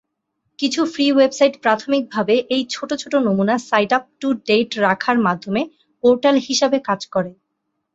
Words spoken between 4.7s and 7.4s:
রাখার মাধ্যমে পোর্টাল হিসাবে কাজ করে।